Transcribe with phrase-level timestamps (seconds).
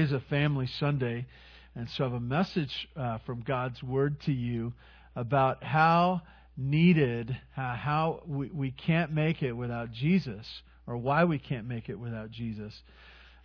[0.00, 1.26] is a family Sunday,
[1.74, 4.72] and so I have a message uh, from God's Word to you
[5.14, 6.22] about how
[6.56, 10.46] needed, uh, how we, we can't make it without Jesus,
[10.86, 12.74] or why we can't make it without Jesus.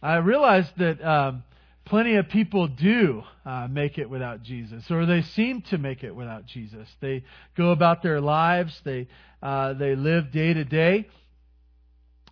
[0.02, 1.44] I realize that um,
[1.84, 6.16] plenty of people do uh, make it without Jesus, or they seem to make it
[6.16, 6.88] without Jesus.
[7.02, 7.26] They
[7.58, 9.10] go about their lives, they
[9.44, 11.10] uh, they live day to day,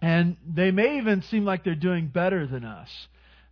[0.01, 2.89] and they may even seem like they're doing better than us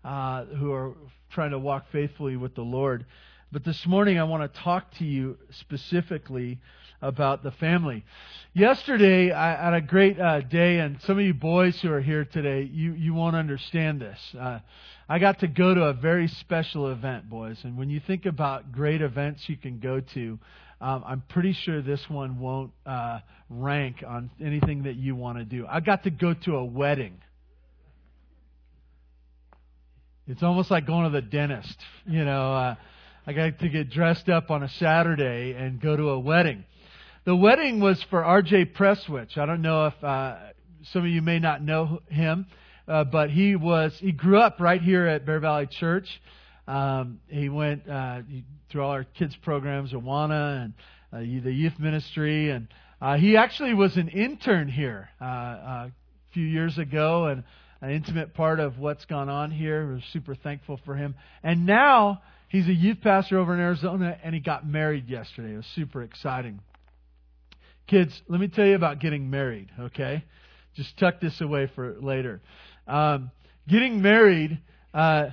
[0.04, 0.94] uh, who are
[1.32, 3.06] trying to walk faithfully with the Lord.
[3.52, 6.60] But this morning, I want to talk to you specifically
[7.02, 8.06] about the family.
[8.54, 12.26] Yesterday, I had a great uh, day, and some of you boys who are here
[12.26, 14.20] today, you, you won't understand this.
[14.40, 14.60] Uh,
[15.10, 17.58] I got to go to a very special event, boys.
[17.64, 20.40] And when you think about great events you can go to,
[20.80, 25.44] um, I'm pretty sure this one won't uh, rank on anything that you want to
[25.44, 25.66] do.
[25.68, 27.18] I got to go to a wedding.
[30.28, 31.78] It's almost like going to the dentist.
[32.06, 32.76] You know, uh,
[33.26, 36.64] I got to get dressed up on a Saturday and go to a wedding.
[37.26, 38.66] The wedding was for R.J.
[38.66, 39.38] Presswich.
[39.38, 40.38] I don't know if uh,
[40.92, 42.46] some of you may not know him,
[42.88, 46.08] uh, but he was he grew up right here at Bear Valley Church.
[46.68, 48.22] Um, he went uh,
[48.70, 50.74] through all our kids programs, Awana and
[51.12, 52.68] uh, the youth ministry, and
[53.02, 55.92] uh, he actually was an intern here uh, uh, a
[56.34, 57.44] few years ago, and
[57.82, 59.88] an intimate part of what's gone on here.
[59.88, 61.16] We're super thankful for him.
[61.44, 65.54] And now he's a youth pastor over in Arizona, and he got married yesterday.
[65.54, 66.60] It was super exciting.
[67.88, 70.24] Kids, let me tell you about getting married, okay?
[70.76, 72.40] Just tuck this away for later.
[72.88, 73.32] Um,
[73.68, 74.60] getting married,
[74.94, 75.30] uh,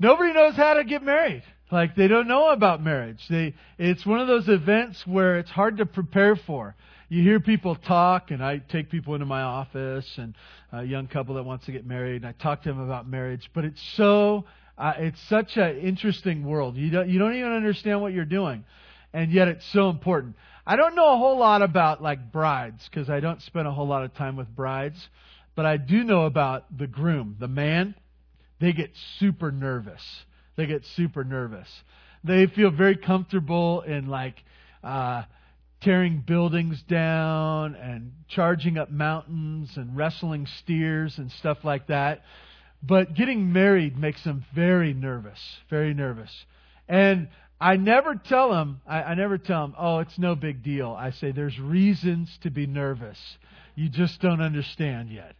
[0.00, 1.42] nobody knows how to get married.
[1.70, 3.20] Like they don't know about marriage.
[3.28, 6.74] They, it's one of those events where it's hard to prepare for
[7.08, 10.34] you hear people talk, and I take people into my office and
[10.72, 13.48] a young couple that wants to get married, and I talk to them about marriage.
[13.54, 14.44] But it's so,
[14.76, 16.76] uh, it's such an interesting world.
[16.76, 18.64] You don't, you don't even understand what you're doing,
[19.12, 20.34] and yet it's so important.
[20.66, 23.86] I don't know a whole lot about like brides because I don't spend a whole
[23.86, 25.08] lot of time with brides,
[25.54, 27.94] but I do know about the groom, the man.
[28.58, 28.90] They get
[29.20, 30.02] super nervous.
[30.56, 31.68] They get super nervous.
[32.24, 34.42] They feel very comfortable in like.
[34.82, 35.22] Uh,
[35.80, 42.22] tearing buildings down and charging up mountains and wrestling steers and stuff like that.
[42.82, 46.30] But getting married makes them very nervous, very nervous.
[46.88, 47.28] And
[47.60, 50.90] I never tell them, I, I never tell them, oh, it's no big deal.
[50.90, 53.18] I say there's reasons to be nervous.
[53.74, 55.36] You just don't understand yet.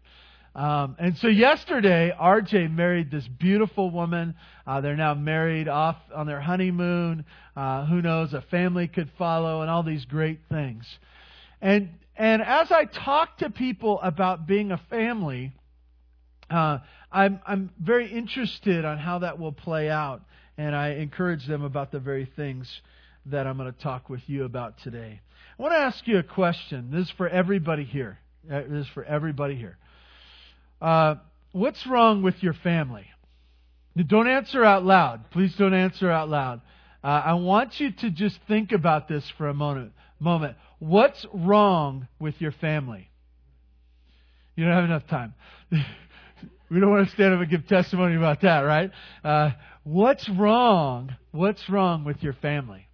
[0.56, 4.34] Um, and so yesterday, RJ married this beautiful woman.
[4.66, 7.26] Uh, they're now married off on their honeymoon.
[7.54, 8.32] Uh, who knows?
[8.32, 10.86] A family could follow, and all these great things.
[11.60, 15.52] And and as I talk to people about being a family,
[16.48, 16.78] uh,
[17.12, 20.22] I'm I'm very interested on how that will play out,
[20.56, 22.80] and I encourage them about the very things
[23.26, 25.20] that I'm going to talk with you about today.
[25.58, 26.90] I want to ask you a question.
[26.90, 28.18] This is for everybody here.
[28.50, 29.76] Uh, this is for everybody here.
[30.80, 31.16] Uh,
[31.52, 33.06] what's wrong with your family?
[34.06, 35.30] Don't answer out loud.
[35.30, 36.60] Please don't answer out loud.
[37.02, 39.92] Uh, I want you to just think about this for a moment.
[40.18, 40.56] Moment.
[40.78, 43.10] What's wrong with your family?
[44.54, 45.34] You don't have enough time.
[45.70, 48.90] we don't want to stand up and give testimony about that, right?
[49.24, 49.50] Uh,
[49.84, 51.14] what's wrong?
[51.30, 52.86] What's wrong with your family?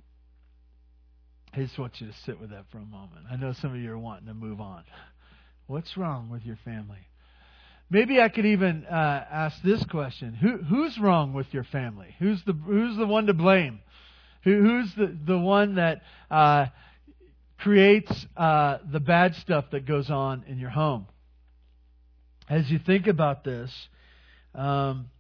[1.55, 3.27] I just want you to sit with that for a moment.
[3.31, 4.85] I know some of you are wanting to move on.
[5.67, 7.09] What's wrong with your family?
[7.93, 12.17] Maybe I could even uh, ask this question: Who, Who's wrong with your family?
[12.19, 13.81] Who's the Who's the one to blame?
[14.45, 16.69] Who, who's the the one that uh,
[17.59, 21.07] creates uh, the bad stuff that goes on in your home?
[22.49, 23.71] As you think about this,
[24.55, 25.11] um,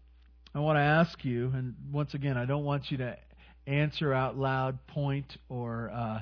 [0.55, 3.19] I want to ask you, and once again, I don't want you to
[3.67, 6.21] answer out loud, point, or uh,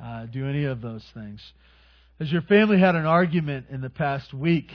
[0.00, 1.40] uh, do any of those things.
[2.20, 4.70] Has your family had an argument in the past week?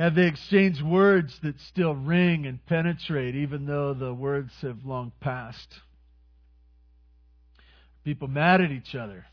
[0.00, 5.12] Have they exchanged words that still ring and penetrate even though the words have long
[5.20, 5.68] passed?
[8.02, 9.26] People mad at each other?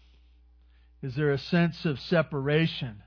[1.02, 3.02] Is there a sense of separation?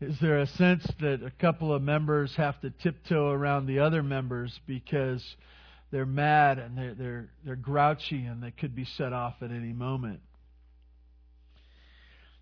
[0.00, 4.02] Is there a sense that a couple of members have to tiptoe around the other
[4.02, 5.24] members because
[5.92, 9.72] they're mad and they're, they're, they're grouchy and they could be set off at any
[9.72, 10.18] moment?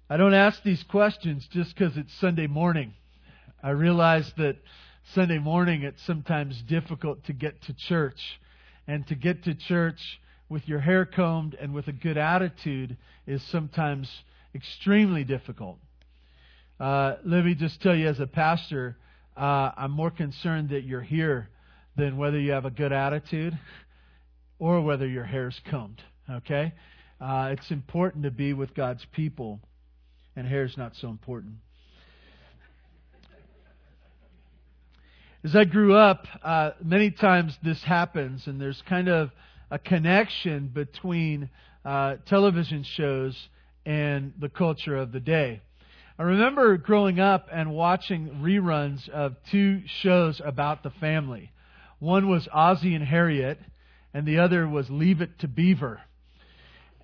[0.08, 2.94] I don't ask these questions just because it's Sunday morning.
[3.64, 4.58] I realize that
[5.14, 8.20] Sunday morning it's sometimes difficult to get to church.
[8.86, 10.20] And to get to church
[10.50, 14.10] with your hair combed and with a good attitude is sometimes
[14.54, 15.78] extremely difficult.
[16.78, 18.98] Uh, let me just tell you, as a pastor,
[19.34, 21.48] uh, I'm more concerned that you're here
[21.96, 23.58] than whether you have a good attitude
[24.58, 26.02] or whether your hair's combed.
[26.30, 26.74] Okay?
[27.18, 29.58] Uh, it's important to be with God's people,
[30.36, 31.54] and hair's not so important.
[35.44, 39.30] As I grew up, uh, many times this happens, and there's kind of
[39.70, 41.50] a connection between
[41.84, 43.36] uh, television shows
[43.84, 45.60] and the culture of the day.
[46.18, 51.52] I remember growing up and watching reruns of two shows about the family.
[51.98, 53.60] One was Ozzie and Harriet,
[54.14, 56.00] and the other was Leave It to Beaver.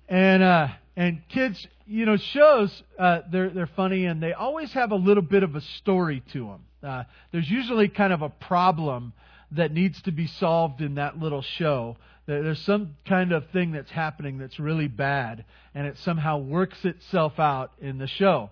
[0.09, 4.91] And uh, and kids, you know, shows uh, they're they're funny and they always have
[4.91, 6.65] a little bit of a story to them.
[6.83, 9.13] Uh, there's usually kind of a problem
[9.51, 11.97] that needs to be solved in that little show.
[12.25, 15.43] There's some kind of thing that's happening that's really bad,
[15.75, 18.49] and it somehow works itself out in the show.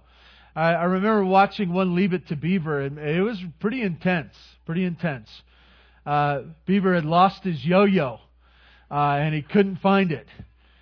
[0.56, 4.33] I, I remember watching one Leave It to Beaver, and it was pretty intense,
[4.65, 5.30] pretty intense.
[6.06, 8.19] Uh, Beaver had lost his yo-yo,
[8.92, 10.27] uh, and he couldn't find it.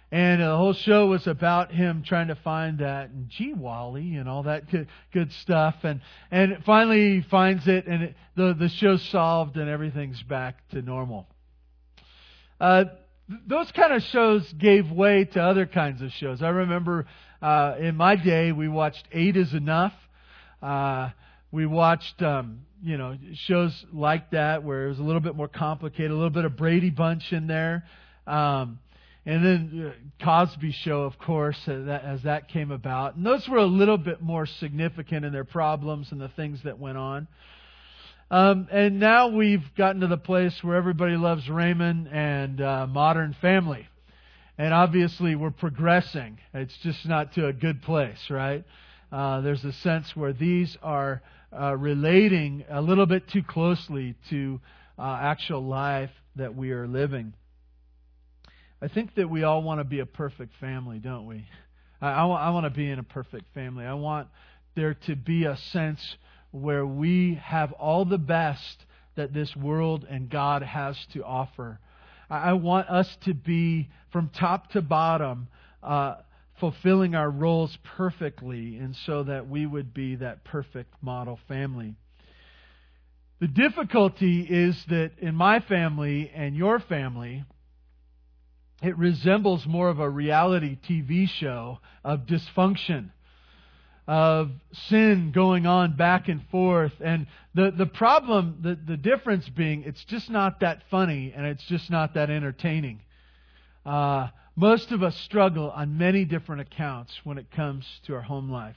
[0.09, 4.30] And the whole show was about him trying to find that and gee Wally and
[4.30, 5.75] all that good, good stuff.
[5.83, 6.00] And
[6.31, 10.81] and finally he finds it and it, the the show's solved and everything's back to
[10.81, 11.27] normal.
[12.59, 12.86] Uh,
[13.48, 16.42] those kind of shows gave way to other kinds of shows.
[16.42, 17.06] I remember
[17.42, 19.94] uh, in my day we watched Eight Is Enough.
[20.62, 21.10] Uh,
[21.51, 25.50] we watched um, you know shows like that where it was a little bit more
[25.50, 27.83] complicated, a little bit of Brady Bunch in there.
[28.25, 28.80] Um,
[29.27, 33.18] and then uh, Cosby Show, of course, as that, as that came about.
[33.18, 36.79] And those were a little bit more significant in their problems and the things that
[36.79, 37.27] went on.
[38.31, 43.35] Um, and now we've gotten to the place where everybody loves Raymond and uh, Modern
[43.41, 43.89] Family.
[44.57, 46.39] And obviously, we're progressing.
[46.53, 48.63] It's just not to a good place, right?
[49.12, 51.21] Uh, there's a sense where these are
[51.51, 54.62] uh, relating a little bit too closely to
[54.97, 57.33] uh, actual life that we are living.
[58.81, 61.47] I think that we all want to be a perfect family, don't we?
[62.00, 63.85] I, I, I want to be in a perfect family.
[63.85, 64.27] I want
[64.75, 66.18] there to be a sense
[66.51, 68.85] where we have all the best
[69.15, 71.79] that this world and God has to offer.
[72.29, 75.47] I, I want us to be, from top to bottom,
[75.81, 76.15] uh,
[76.59, 81.95] fulfilling our roles perfectly, and so that we would be that perfect model family.
[83.39, 87.44] The difficulty is that in my family and your family,
[88.81, 93.09] it resembles more of a reality TV show of dysfunction,
[94.07, 94.51] of
[94.89, 96.94] sin going on back and forth.
[97.00, 101.63] And the, the problem, the, the difference being, it's just not that funny and it's
[101.65, 103.01] just not that entertaining.
[103.85, 108.51] Uh, most of us struggle on many different accounts when it comes to our home
[108.51, 108.75] life.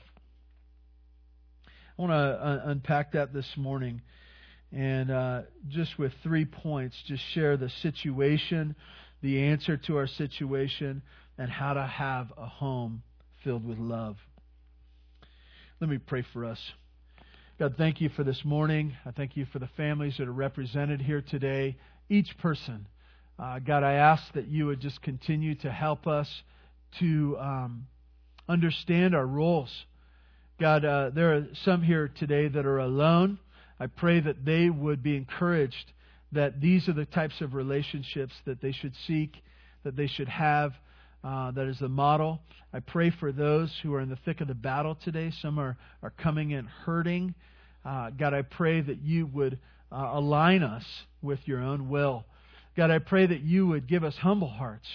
[1.67, 4.01] I want to uh, unpack that this morning
[4.73, 8.77] and uh, just with three points, just share the situation
[9.23, 11.03] the answer to our situation,
[11.39, 13.03] and how to have a home
[13.45, 14.17] filled with love.
[15.81, 16.59] Let me pray for us.
[17.59, 18.97] God, thank you for this morning.
[19.05, 21.77] I thank you for the families that are represented here today,
[22.09, 22.87] each person.
[23.39, 26.29] Uh, God, I ask that you would just continue to help us
[26.99, 27.87] to um,
[28.49, 29.71] understand our roles.
[30.59, 33.39] God, uh, there are some here today that are alone.
[33.79, 35.93] I pray that they would be encouraged
[36.33, 39.37] that these are the types of relationships that they should seek,
[39.85, 40.73] that they should have.
[41.23, 42.41] Uh, that is the model.
[42.73, 45.33] I pray for those who are in the thick of the battle today.
[45.43, 47.35] Some are, are coming in hurting.
[47.85, 49.59] Uh, God, I pray that you would
[49.93, 50.85] uh, align us
[51.21, 52.25] with your own will.
[52.77, 54.87] God, I pray that you would give us humble hearts,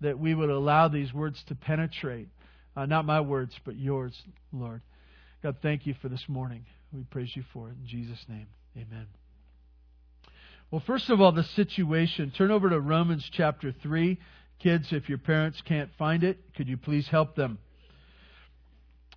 [0.00, 2.28] that we would allow these words to penetrate.
[2.76, 4.14] Uh, not my words, but yours,
[4.52, 4.80] Lord.
[5.42, 6.64] God, thank you for this morning.
[6.92, 7.76] We praise you for it.
[7.82, 9.17] In Jesus' name, amen.
[10.70, 12.30] Well, first of all, the situation.
[12.30, 14.18] Turn over to Romans chapter 3.
[14.58, 17.58] Kids, if your parents can't find it, could you please help them?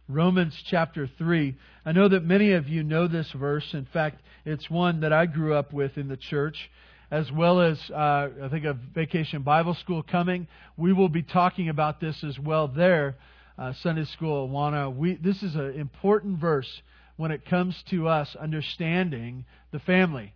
[0.08, 1.54] Romans chapter 3.
[1.86, 3.74] I know that many of you know this verse.
[3.74, 6.72] In fact, it's one that I grew up with in the church,
[7.10, 10.48] as well as uh, I think of Vacation Bible School coming.
[10.78, 13.18] We will be talking about this as well there,
[13.58, 14.96] uh, Sunday School Awana.
[14.96, 16.82] We, this is an important verse
[17.18, 20.34] when it comes to us understanding the family.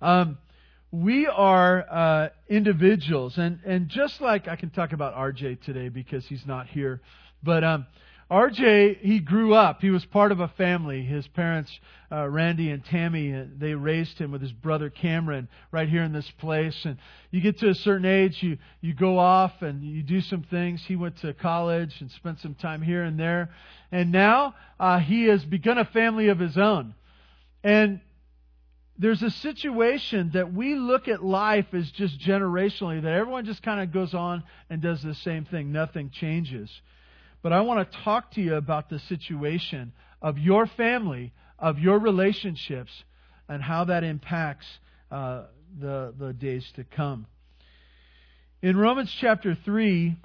[0.00, 0.38] Um,
[0.90, 6.24] we are uh, individuals, and, and just like I can talk about RJ today because
[6.26, 7.00] he's not here,
[7.42, 7.86] but um,
[8.30, 9.80] RJ, he grew up.
[9.80, 11.04] He was part of a family.
[11.04, 11.70] His parents,
[12.10, 16.12] uh, Randy and Tammy, uh, they raised him with his brother Cameron right here in
[16.12, 16.76] this place.
[16.84, 16.98] And
[17.30, 20.82] you get to a certain age, you, you go off and you do some things.
[20.84, 23.50] He went to college and spent some time here and there.
[23.92, 26.94] And now uh, he has begun a family of his own.
[27.62, 28.00] And
[28.98, 33.80] there's a situation that we look at life as just generationally, that everyone just kind
[33.80, 35.70] of goes on and does the same thing.
[35.72, 36.70] Nothing changes.
[37.42, 41.98] But I want to talk to you about the situation of your family, of your
[41.98, 43.04] relationships,
[43.48, 44.66] and how that impacts
[45.10, 45.42] uh,
[45.78, 47.26] the, the days to come.
[48.62, 50.16] In Romans chapter 3,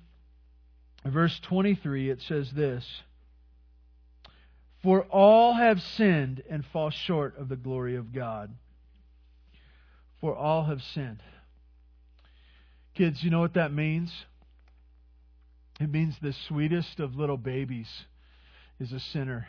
[1.05, 2.85] verse 23, it says this
[4.83, 8.51] For all have sinned and fall short of the glory of God.
[10.19, 11.21] For all have sinned.
[12.95, 14.11] Kids, you know what that means?
[15.79, 18.05] It means the sweetest of little babies
[18.79, 19.47] is a sinner.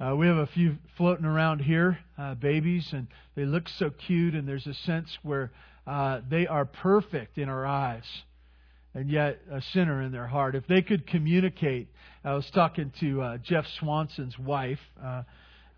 [0.00, 4.34] Uh, we have a few floating around here, uh, babies, and they look so cute,
[4.34, 5.52] and there's a sense where
[5.86, 8.04] uh, they are perfect in our eyes,
[8.94, 10.54] and yet a sinner in their heart.
[10.54, 11.88] If they could communicate,
[12.24, 14.80] I was talking to uh, Jeff Swanson's wife.
[15.02, 15.22] Uh,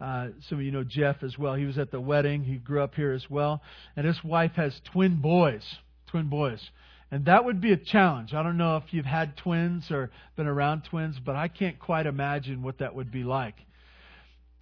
[0.01, 1.55] uh, some of you know Jeff as well.
[1.55, 2.43] He was at the wedding.
[2.43, 3.63] He grew up here as well,
[3.97, 5.63] and his wife has twin boys.
[6.09, 6.61] Twin boys.
[7.13, 8.33] And that would be a challenge.
[8.33, 12.07] I don't know if you've had twins or been around twins, but I can't quite
[12.07, 13.55] imagine what that would be like.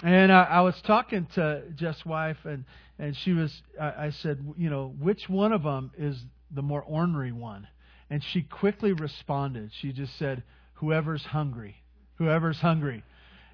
[0.03, 2.65] And I, I was talking to Jeff's wife, and
[2.99, 3.63] and she was.
[3.81, 7.69] I, I said, you know, which one of them is the more ornery one?
[8.11, 9.71] And she quickly responded.
[9.81, 10.43] She just said,
[10.75, 11.77] "Whoever's hungry,
[12.17, 13.05] whoever's hungry."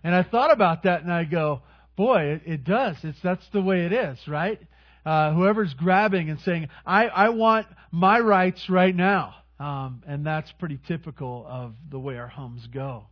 [0.02, 1.62] And I thought about that, and I go,
[1.94, 2.96] "Boy, it, it does.
[3.02, 4.60] It's that's the way it is, right?
[5.04, 10.50] Uh, whoever's grabbing and saying, I, I want my rights right now." Um, and that's
[10.52, 13.06] pretty typical of the way our homes go.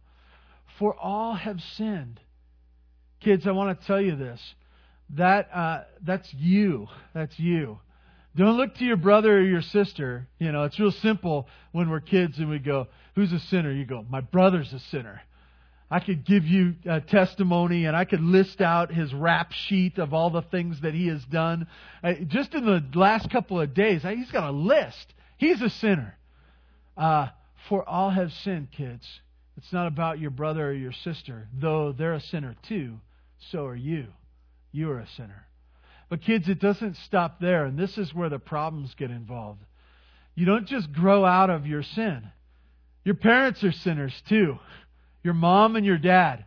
[0.78, 2.20] For all have sinned
[3.24, 4.40] Kids, I want to tell you this.
[5.16, 6.88] That uh, that's you.
[7.14, 7.78] That's you.
[8.36, 10.26] Don't look to your brother or your sister.
[10.38, 13.84] You know, it's real simple when we're kids and we go, "Who's a sinner?" You
[13.84, 15.22] go, "My brother's a sinner."
[15.90, 20.12] I could give you a testimony and I could list out his rap sheet of
[20.12, 21.68] all the things that he has done.
[22.26, 25.14] Just in the last couple of days, he's got a list.
[25.36, 26.16] He's a sinner.
[26.96, 27.28] Uh,
[27.68, 29.20] for all have sinned, kids.
[29.56, 32.98] It's not about your brother or your sister, though they're a sinner too
[33.50, 34.06] so are you.
[34.72, 35.46] You are a sinner.
[36.08, 39.62] But, kids, it doesn't stop there, and this is where the problems get involved.
[40.34, 42.22] You don't just grow out of your sin,
[43.04, 44.58] your parents are sinners too.
[45.22, 46.44] Your mom and your dad.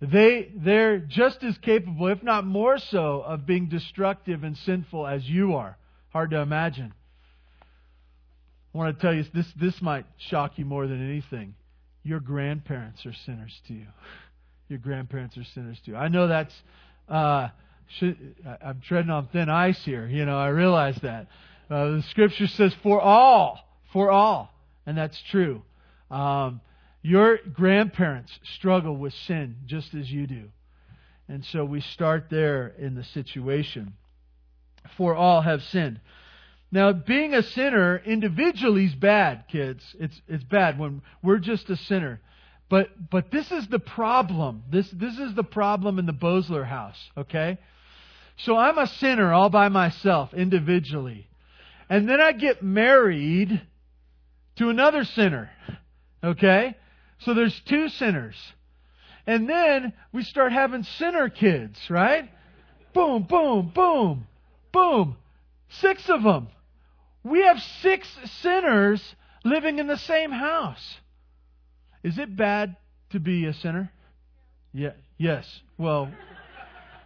[0.00, 5.28] They, they're just as capable, if not more so, of being destructive and sinful as
[5.28, 5.76] you are.
[6.10, 6.94] Hard to imagine.
[8.74, 11.54] I want to tell you this, this might shock you more than anything.
[12.02, 13.86] Your grandparents are sinners to you
[14.68, 15.96] your grandparents are sinners too.
[15.96, 16.54] I know that's
[17.08, 17.48] uh,
[17.96, 20.06] should, I'm treading on thin ice here.
[20.06, 21.28] You know, I realize that.
[21.70, 23.60] Uh, the scripture says, "For all,
[23.92, 24.54] for all,"
[24.86, 25.62] and that's true.
[26.10, 26.60] Um,
[27.02, 30.50] your grandparents struggle with sin just as you do,
[31.28, 33.94] and so we start there in the situation.
[34.96, 36.00] For all have sinned.
[36.70, 39.82] Now, being a sinner individually is bad, kids.
[39.98, 42.20] It's it's bad when we're just a sinner.
[42.68, 44.64] But but this is the problem.
[44.70, 47.58] This this is the problem in the Bosler house, okay?
[48.38, 51.28] So I'm a sinner all by myself, individually.
[51.90, 53.62] And then I get married
[54.56, 55.50] to another sinner.
[56.22, 56.76] Okay?
[57.20, 58.36] So there's two sinners.
[59.26, 62.30] And then we start having sinner kids, right?
[62.94, 64.26] Boom, boom, boom,
[64.72, 65.16] boom.
[65.68, 66.48] Six of them.
[67.24, 68.08] We have six
[68.40, 69.02] sinners
[69.44, 70.98] living in the same house.
[72.02, 72.76] Is it bad
[73.10, 73.90] to be a sinner?
[74.72, 74.92] Yeah.
[75.18, 75.60] Yes.
[75.76, 76.10] Well,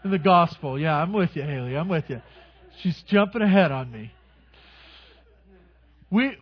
[0.04, 0.78] the gospel.
[0.78, 1.76] Yeah, I'm with you, Haley.
[1.76, 2.20] I'm with you.
[2.80, 4.12] She's jumping ahead on me.
[6.10, 6.36] We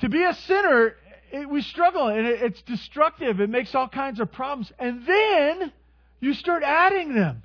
[0.00, 0.94] to be a sinner,
[1.32, 3.40] it, we struggle and it, it's destructive.
[3.40, 4.70] It makes all kinds of problems.
[4.78, 5.72] And then
[6.20, 7.42] you start adding them.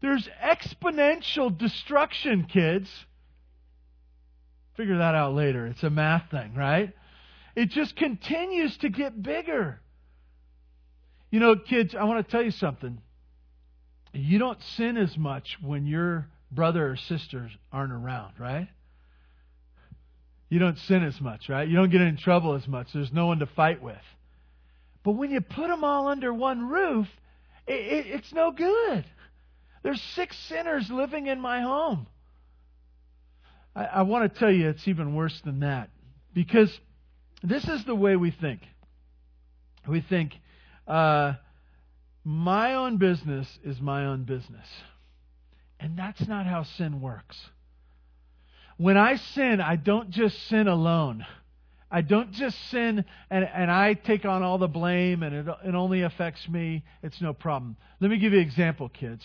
[0.00, 2.88] There's exponential destruction, kids.
[4.76, 5.66] Figure that out later.
[5.66, 6.94] It's a math thing, right?
[7.54, 9.80] It just continues to get bigger.
[11.30, 12.98] You know, kids, I want to tell you something.
[14.12, 18.68] You don't sin as much when your brother or sisters aren't around, right?
[20.48, 21.68] You don't sin as much, right?
[21.68, 22.88] You don't get in trouble as much.
[22.92, 24.02] There's no one to fight with.
[25.04, 27.06] But when you put them all under one roof,
[27.66, 29.04] it, it, it's no good.
[29.82, 32.06] There's six sinners living in my home.
[33.74, 35.90] I, I want to tell you it's even worse than that.
[36.34, 36.76] Because
[37.42, 38.60] this is the way we think.
[39.88, 40.34] We think,
[40.86, 41.34] uh,
[42.24, 44.66] my own business is my own business.
[45.78, 47.38] And that's not how sin works.
[48.76, 51.24] When I sin, I don't just sin alone.
[51.90, 55.74] I don't just sin and, and I take on all the blame and it, it
[55.74, 56.84] only affects me.
[57.02, 57.76] It's no problem.
[57.98, 59.24] Let me give you an example, kids.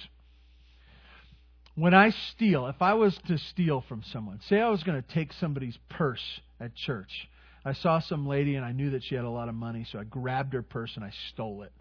[1.75, 5.07] When I steal, if I was to steal from someone, say I was going to
[5.09, 6.23] take somebody's purse
[6.59, 7.29] at church.
[7.65, 9.99] I saw some lady and I knew that she had a lot of money, so
[9.99, 11.71] I grabbed her purse and I stole it.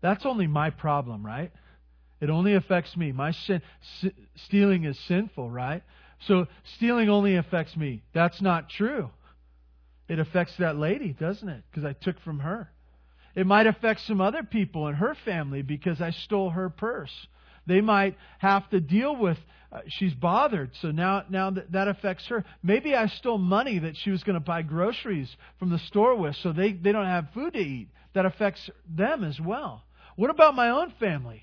[0.00, 1.52] That's only my problem, right?
[2.20, 3.12] It only affects me.
[3.12, 3.62] My sin,
[4.36, 5.82] stealing is sinful, right?
[6.26, 8.02] So stealing only affects me.
[8.14, 9.10] That's not true.
[10.08, 11.64] It affects that lady, doesn't it?
[11.70, 12.70] Because I took from her.
[13.34, 17.12] It might affect some other people in her family because I stole her purse.
[17.66, 19.36] They might have to deal with
[19.72, 22.44] uh, she's bothered, so now now that, that affects her.
[22.62, 26.36] Maybe I stole money that she was going to buy groceries from the store with,
[26.36, 27.88] so they they don't have food to eat.
[28.14, 29.82] That affects them as well.
[30.16, 31.42] What about my own family?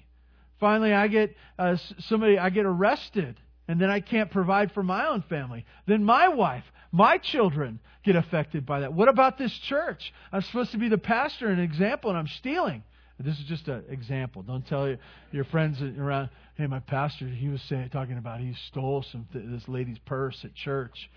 [0.59, 5.07] Finally, I get uh, somebody I get arrested and then I can't provide for my
[5.07, 5.65] own family.
[5.87, 8.93] Then my wife, my children get affected by that.
[8.93, 10.13] What about this church?
[10.31, 12.83] I'm supposed to be the pastor and an example, and I'm stealing.
[13.19, 14.41] This is just an example.
[14.41, 14.93] Don't tell
[15.31, 16.29] your friends around.
[16.55, 20.37] Hey, my pastor, he was saying, talking about he stole some th- this lady's purse
[20.43, 21.09] at church.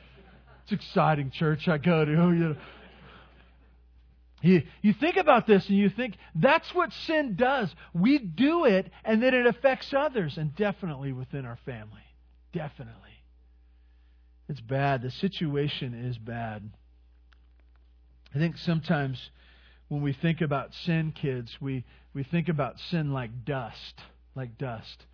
[0.62, 2.12] It's exciting church I go to.
[2.16, 2.56] You know.
[4.42, 7.74] You, you think about this and you think that's what sin does.
[7.94, 12.02] We do it and then it affects others, and definitely within our family.
[12.52, 12.94] Definitely.
[14.48, 15.02] It's bad.
[15.02, 16.70] The situation is bad.
[18.34, 19.30] I think sometimes
[19.88, 24.00] when we think about sin, kids, we, we think about sin like dust.
[24.34, 25.06] Like dust.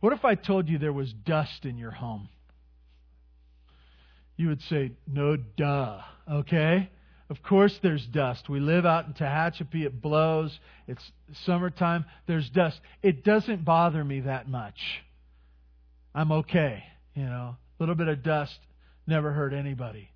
[0.00, 2.28] What if I told you there was dust in your home?
[4.36, 6.00] You would say, no, duh.
[6.30, 6.90] Okay?
[7.28, 8.48] Of course, there's dust.
[8.48, 9.84] We live out in Tehachapi.
[9.84, 10.56] It blows.
[10.86, 11.02] It's
[11.44, 12.04] summertime.
[12.26, 12.80] There's dust.
[13.02, 14.78] It doesn't bother me that much.
[16.14, 16.84] I'm okay.
[17.14, 18.58] You know, a little bit of dust
[19.06, 20.10] never hurt anybody.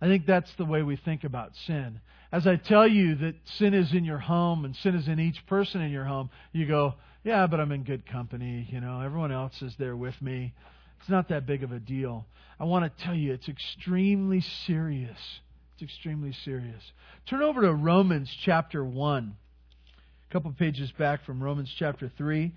[0.00, 2.00] I think that's the way we think about sin.
[2.32, 5.46] As I tell you that sin is in your home and sin is in each
[5.46, 8.68] person in your home, you go, yeah, but I'm in good company.
[8.70, 10.52] You know, everyone else is there with me.
[11.00, 12.26] It's not that big of a deal.
[12.58, 15.18] I want to tell you, it's extremely serious.
[15.74, 16.82] It's extremely serious.
[17.26, 19.36] Turn over to Romans chapter 1.
[20.28, 22.52] A couple pages back from Romans chapter 3.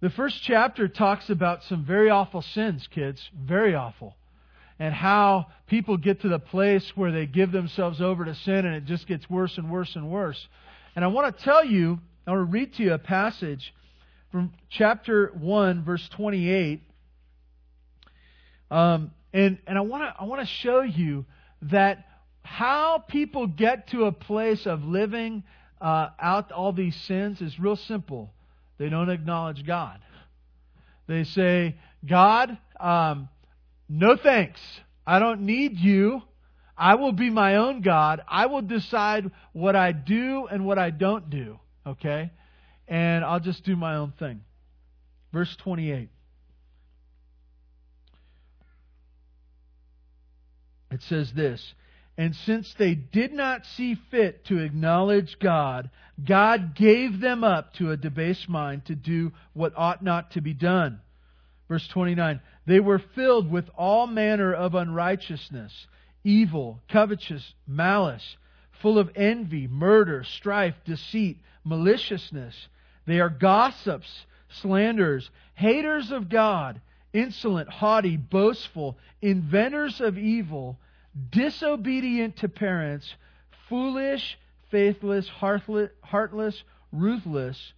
[0.00, 3.26] The first chapter talks about some very awful sins, kids.
[3.34, 4.14] Very awful.
[4.78, 8.74] And how people get to the place where they give themselves over to sin and
[8.74, 10.48] it just gets worse and worse and worse.
[10.94, 13.72] And I want to tell you, I want to read to you a passage
[14.30, 16.82] from chapter 1, verse 28.
[18.70, 21.24] Um, and, and I want to I want to show you
[21.62, 22.04] that
[22.42, 25.44] how people get to a place of living
[25.80, 28.32] uh, out all these sins is real simple.
[28.78, 30.00] They don't acknowledge God.
[31.06, 33.28] They say, God, um,
[33.88, 34.60] no thanks.
[35.06, 36.22] I don't need you.
[36.76, 38.22] I will be my own God.
[38.26, 41.58] I will decide what I do and what I don't do.
[41.86, 42.30] Okay?
[42.88, 44.42] And I'll just do my own thing.
[45.32, 46.08] Verse 28.
[50.90, 51.74] It says this
[52.20, 55.88] and since they did not see fit to acknowledge God,
[56.22, 60.52] God gave them up to a debased mind to do what ought not to be
[60.52, 61.00] done.
[61.66, 65.86] Verse 29 They were filled with all manner of unrighteousness,
[66.22, 68.36] evil, covetous, malice,
[68.82, 72.68] full of envy, murder, strife, deceit, maliciousness.
[73.06, 74.26] They are gossips,
[74.60, 80.78] slanderers, haters of God, insolent, haughty, boastful, inventors of evil
[81.30, 83.14] disobedient to parents,
[83.68, 84.38] foolish,
[84.70, 87.72] faithless, heartless, ruthless,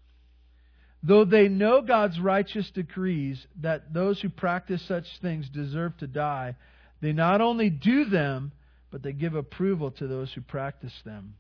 [1.03, 6.57] though they know God's righteous decrees that those who practice such things deserve to die,
[7.01, 8.53] they not only do them,
[8.91, 11.35] but they give approval to those who practice them.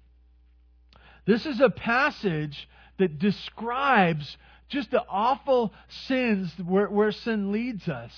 [1.26, 4.36] This is a passage that describes
[4.72, 5.72] just the awful
[6.06, 8.12] sins where, where sin leads us.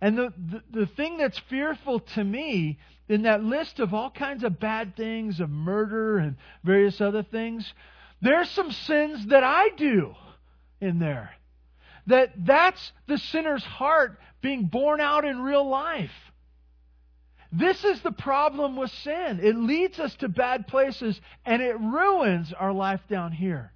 [0.00, 4.44] And the, the, the thing that's fearful to me in that list of all kinds
[4.44, 7.72] of bad things, of murder and various other things,
[8.20, 10.14] there's some sins that I do
[10.80, 11.30] in there.
[12.06, 16.12] That that's the sinner's heart being born out in real life.
[17.52, 19.40] This is the problem with sin.
[19.42, 23.72] It leads us to bad places and it ruins our life down here.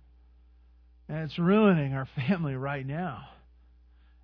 [1.11, 3.25] And it's ruining our family right now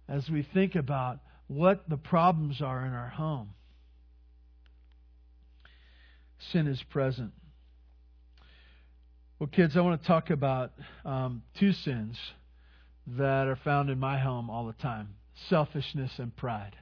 [0.09, 1.19] as we think about
[1.49, 3.51] what the problems are in our home
[6.53, 7.33] sin is present.
[9.41, 10.73] Well, kids, I want to talk about
[11.05, 12.17] um, two sins
[13.07, 15.17] that are found in my home all the time
[15.49, 16.77] selfishness and pride.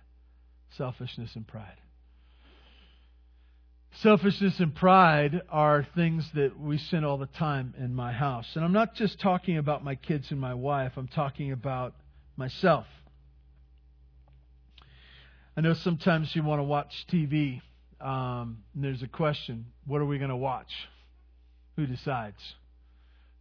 [0.76, 1.80] Selfishness and pride.
[3.98, 8.46] Selfishness and pride are things that we sin all the time in my house.
[8.56, 11.94] And I'm not just talking about my kids and my wife, I'm talking about
[12.36, 12.86] myself.
[15.56, 17.62] I know sometimes you want to watch TV,
[18.00, 20.72] um, there's a question what are we going to watch?
[21.76, 22.54] Who decides?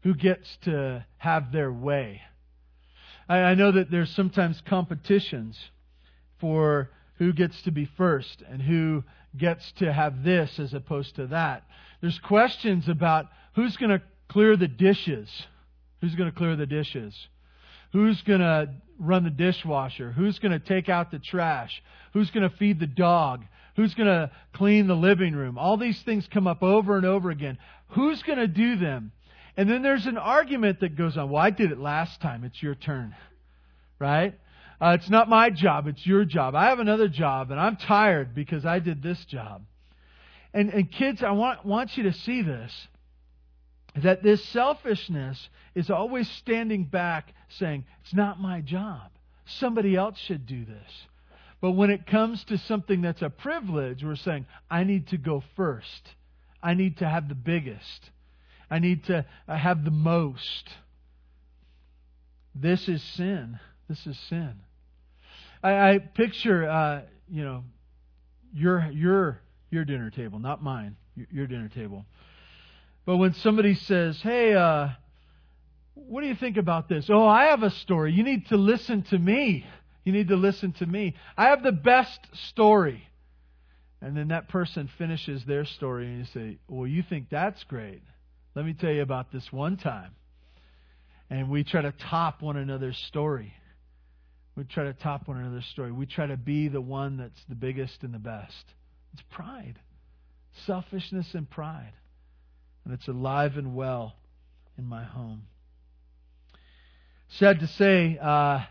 [0.03, 2.21] Who gets to have their way?
[3.27, 5.57] I, I know that there's sometimes competitions
[6.39, 9.03] for who gets to be first and who
[9.37, 11.63] gets to have this as opposed to that.
[12.01, 15.29] There's questions about who's going to clear the dishes.
[16.01, 17.15] Who's going to clear the dishes?
[17.93, 18.69] Who's going to
[18.99, 20.11] run the dishwasher?
[20.11, 21.81] Who's going to take out the trash?
[22.13, 23.43] Who's going to feed the dog?
[23.75, 25.57] Who's going to clean the living room?
[25.57, 27.57] All these things come up over and over again.
[27.89, 29.11] Who's going to do them?
[29.55, 31.29] And then there's an argument that goes on.
[31.29, 32.43] Well, I did it last time.
[32.43, 33.15] It's your turn.
[33.99, 34.37] Right?
[34.83, 36.55] Uh, it's not my job, it's your job.
[36.55, 39.63] I have another job, and I'm tired because I did this job.
[40.53, 42.87] And, and kids, I want, want you to see this
[43.95, 49.09] that this selfishness is always standing back saying, It's not my job.
[49.45, 50.91] Somebody else should do this.
[51.61, 55.43] But when it comes to something that's a privilege, we're saying, I need to go
[55.55, 56.09] first.
[56.61, 58.09] I need to have the biggest.
[58.69, 60.69] I need to uh, have the most.
[62.53, 63.61] This is sin.
[63.87, 64.55] This is sin.
[65.63, 67.63] I, I picture, uh, you know,
[68.53, 70.97] your your your dinner table, not mine.
[71.15, 72.05] Your, your dinner table.
[73.05, 74.89] But when somebody says, "Hey, uh,
[75.93, 78.13] what do you think about this?" Oh, I have a story.
[78.13, 79.65] You need to listen to me.
[80.03, 81.15] You need to listen to me.
[81.37, 83.07] I have the best story.
[84.03, 88.03] And then that person finishes their story, and you say, Well, you think that's great.
[88.53, 90.11] Let me tell you about this one time.
[91.29, 93.53] And we try to top one another's story.
[94.55, 95.91] We try to top one another's story.
[95.91, 98.65] We try to be the one that's the biggest and the best.
[99.13, 99.79] It's pride,
[100.65, 101.93] selfishness and pride.
[102.85, 104.15] And it's alive and well
[104.77, 105.43] in my home.
[107.29, 108.65] Sad to say, uh,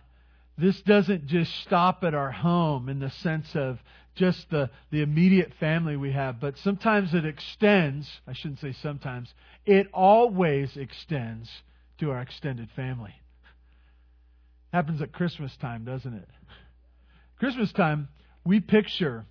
[0.58, 3.78] this doesn't just stop at our home in the sense of
[4.14, 9.32] just the, the immediate family we have, but sometimes it extends, I shouldn't say sometimes,
[9.64, 11.50] it always extends
[11.98, 13.14] to our extended family.
[14.72, 16.28] Happens at Christmas time, doesn't it?
[17.38, 18.08] Christmas time,
[18.44, 19.26] we picture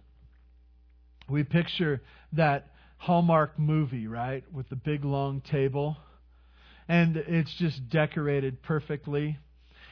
[1.32, 2.02] we picture
[2.34, 5.98] that Hallmark movie, right, with the big long table,
[6.88, 9.38] and it's just decorated perfectly.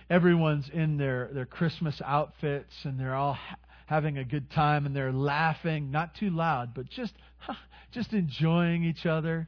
[0.09, 3.55] Everyone's in their their Christmas outfits, and they're all ha-
[3.87, 7.13] having a good time, and they're laughing, not too loud, but just
[7.91, 9.47] just enjoying each other.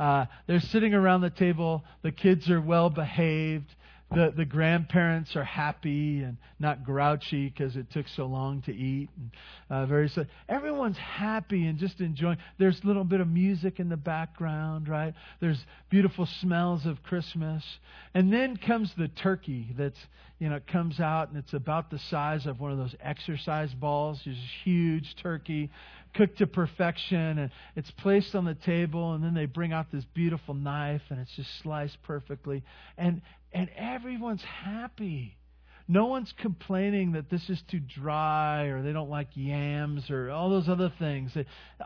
[0.00, 1.84] Uh, they're sitting around the table.
[2.02, 3.68] The kids are well behaved
[4.12, 9.08] the, the grandparents are happy and not grouchy because it took so long to eat.
[9.16, 9.30] And,
[9.68, 12.38] uh, very so, everyone's happy and just enjoying.
[12.58, 15.12] There's a little bit of music in the background, right?
[15.40, 17.64] There's beautiful smells of Christmas,
[18.14, 19.98] and then comes the turkey that's
[20.38, 24.20] you know comes out and it's about the size of one of those exercise balls.
[24.24, 25.70] There's a huge turkey
[26.14, 30.04] cooked to perfection and it's placed on the table and then they bring out this
[30.14, 32.62] beautiful knife and it's just sliced perfectly
[32.96, 33.20] and
[33.56, 35.34] and everyone's happy.
[35.88, 40.50] No one's complaining that this is too dry or they don't like yams or all
[40.50, 41.34] those other things.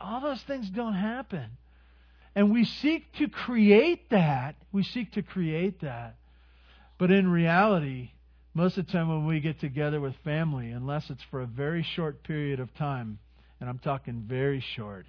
[0.00, 1.46] All those things don't happen.
[2.34, 4.56] And we seek to create that.
[4.72, 6.16] We seek to create that.
[6.98, 8.10] But in reality,
[8.52, 11.84] most of the time when we get together with family, unless it's for a very
[11.84, 13.20] short period of time,
[13.60, 15.06] and I'm talking very short,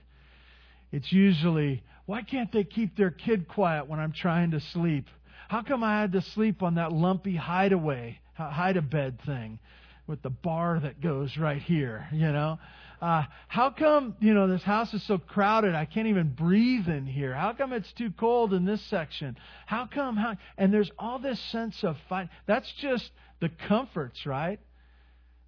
[0.92, 5.08] it's usually, why can't they keep their kid quiet when I'm trying to sleep?
[5.52, 9.60] How come I had to sleep on that lumpy hideaway, hide a bed thing
[10.08, 12.58] with the bar that goes right here, you know?
[13.02, 17.06] Uh, how come, you know, this house is so crowded I can't even breathe in
[17.06, 17.34] here?
[17.34, 19.38] How come it's too cold in this section?
[19.66, 22.30] How come, how, and there's all this sense of fight.
[22.46, 23.12] That's just
[23.42, 24.62] the comforts, right?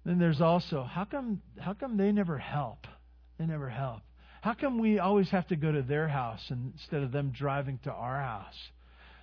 [0.04, 2.86] Then there's also, how come, how come they never help?
[3.38, 4.02] They never help.
[4.42, 7.90] How come we always have to go to their house instead of them driving to
[7.90, 8.68] our house?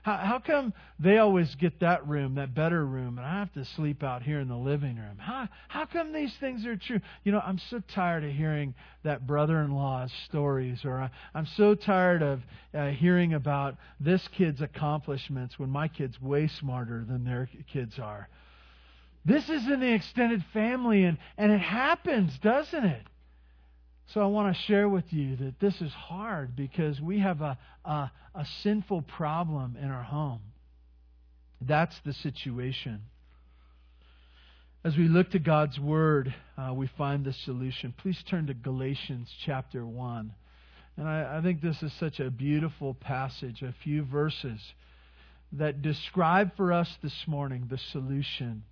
[0.03, 3.63] How, how come they always get that room, that better room, and I have to
[3.63, 5.17] sleep out here in the living room?
[5.19, 6.99] How, how come these things are true?
[7.23, 11.45] You know, I'm so tired of hearing that brother in law's stories, or I, I'm
[11.45, 12.41] so tired of
[12.73, 18.27] uh, hearing about this kid's accomplishments when my kid's way smarter than their kids are.
[19.23, 23.03] This is in the extended family, and, and it happens, doesn't it?
[24.13, 27.57] So I want to share with you that this is hard because we have a,
[27.85, 30.41] a, a sinful problem in our home.
[31.61, 33.03] That's the situation.
[34.83, 37.93] As we look to God's Word, uh, we find the solution.
[37.97, 40.33] Please turn to Galatians chapter 1.
[40.97, 44.59] And I, I think this is such a beautiful passage, a few verses
[45.53, 48.63] that describe for us this morning the solution.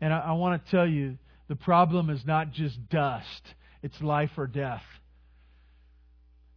[0.00, 3.42] And I, I want to tell you the problem is not just dust,
[3.82, 4.82] it's life or death.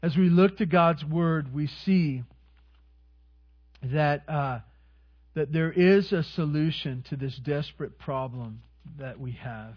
[0.01, 2.23] As we look to God's Word, we see
[3.81, 4.59] that, uh,
[5.33, 8.61] that there is a solution to this desperate problem
[8.99, 9.75] that we have.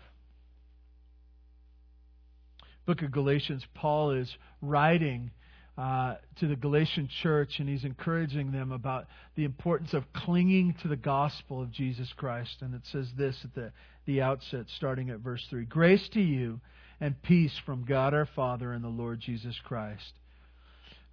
[2.85, 5.31] Book of Galatians, Paul is writing
[5.79, 9.07] uh, to the Galatian church, and he's encouraging them about
[9.37, 12.57] the importance of clinging to the gospel of Jesus Christ.
[12.63, 13.73] And it says this at the,
[14.05, 16.61] the outset, starting at verse 3 Grace to you
[17.01, 20.13] and peace from God our Father and the Lord Jesus Christ,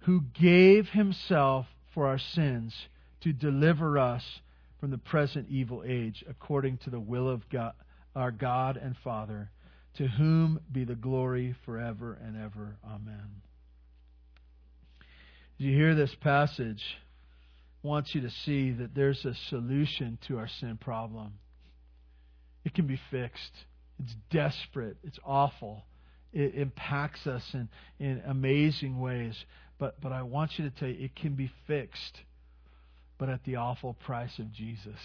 [0.00, 2.74] who gave himself for our sins
[3.22, 4.22] to deliver us
[4.80, 7.72] from the present evil age, according to the will of God,
[8.14, 9.50] our God and Father,
[9.96, 12.76] to whom be the glory forever and ever.
[12.84, 13.42] Amen.
[15.58, 16.82] You hear this passage,
[17.82, 21.34] I want you to see that there's a solution to our sin problem.
[22.64, 23.52] It can be fixed.
[24.02, 24.96] It's desperate.
[25.04, 25.84] It's awful.
[26.32, 29.34] It impacts us in, in amazing ways.
[29.78, 32.20] But, but I want you to tell you, it can be fixed,
[33.18, 34.98] but at the awful price of Jesus.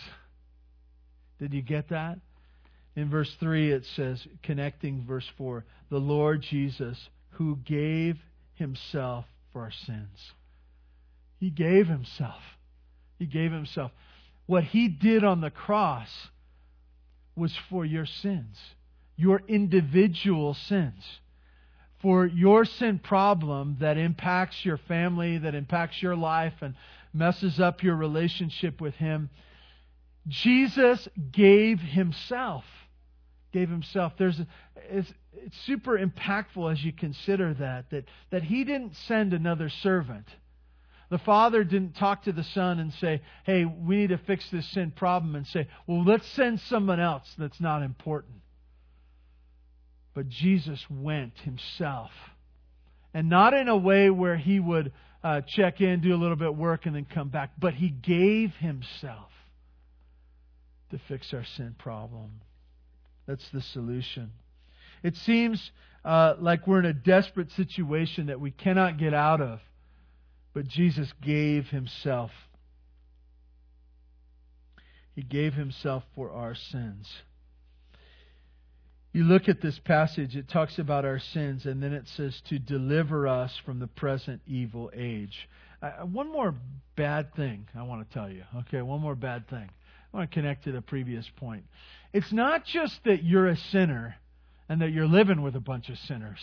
[1.39, 2.19] Did you get that?
[2.95, 6.97] In verse 3, it says, connecting verse 4, the Lord Jesus,
[7.32, 8.17] who gave
[8.56, 10.34] himself for our sins.
[11.39, 12.41] He gave himself.
[13.17, 13.91] He gave himself.
[14.45, 16.10] What he did on the cross
[17.36, 18.58] was for your sins,
[19.21, 21.19] your individual sins.
[22.01, 26.73] For your sin problem that impacts your family, that impacts your life, and
[27.13, 29.29] messes up your relationship with Him,
[30.27, 32.63] Jesus gave Himself.
[33.53, 34.13] Gave Himself.
[34.17, 34.47] There's a,
[34.89, 40.25] it's, it's super impactful as you consider that, that, that He didn't send another servant.
[41.12, 44.65] The Father didn't talk to the Son and say, hey, we need to fix this
[44.69, 48.40] sin problem, and say, well, let's send someone else that's not important.
[50.13, 52.12] But Jesus went himself.
[53.13, 54.91] And not in a way where he would
[55.24, 57.89] uh, check in, do a little bit of work, and then come back, but he
[57.89, 59.30] gave himself
[60.89, 62.41] to fix our sin problem.
[63.28, 64.32] That's the solution.
[65.04, 65.71] It seems
[66.04, 69.60] uh, like we're in a desperate situation that we cannot get out of.
[70.54, 72.32] But Jesus gave himself.
[75.15, 77.08] He gave himself for our sins.
[79.13, 82.60] You look at this passage, it talks about our sins, and then it says to
[82.60, 85.50] deliver us from the present evil age.
[85.82, 86.56] Uh, one more
[86.95, 88.43] bad thing I want to tell you.
[88.60, 89.69] Okay, one more bad thing.
[90.13, 91.65] I want to connect to the previous point.
[92.13, 94.15] It's not just that you're a sinner
[94.69, 96.39] and that you're living with a bunch of sinners.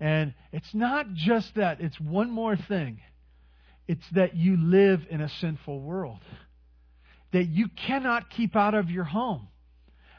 [0.00, 3.00] And it's not just that, it's one more thing.
[3.86, 6.20] It's that you live in a sinful world,
[7.32, 9.48] that you cannot keep out of your home.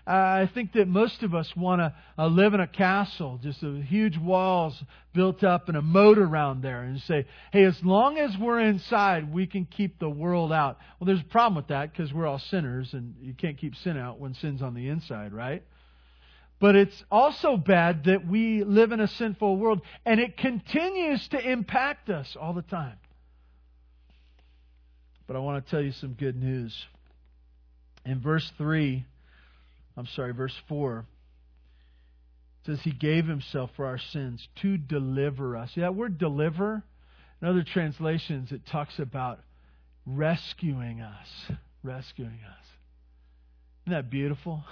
[0.07, 3.81] I think that most of us want to uh, live in a castle, just a
[3.81, 4.79] huge walls
[5.13, 9.33] built up and a moat around there, and say, hey, as long as we're inside,
[9.33, 10.77] we can keep the world out.
[10.99, 13.97] Well, there's a problem with that because we're all sinners, and you can't keep sin
[13.97, 15.63] out when sin's on the inside, right?
[16.59, 21.39] But it's also bad that we live in a sinful world, and it continues to
[21.39, 22.97] impact us all the time.
[25.25, 26.85] But I want to tell you some good news.
[28.05, 29.03] In verse 3,
[29.97, 35.71] I'm sorry, verse 4, it says, He gave Himself for our sins to deliver us.
[35.75, 36.83] Yeah, that word deliver,
[37.41, 39.39] in other translations, it talks about
[40.05, 41.27] rescuing us.
[41.83, 42.65] Rescuing us.
[43.85, 44.63] Isn't that beautiful?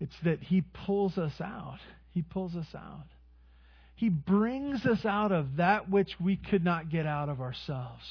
[0.00, 1.78] It's that He pulls us out.
[2.12, 3.06] He pulls us out.
[3.96, 8.02] He brings us out of that which we could not get out of ourselves.